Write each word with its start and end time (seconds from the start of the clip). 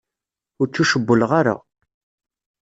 Ur 0.59 0.67
ttucewwleɣ 0.67 1.31
ara. 1.39 1.55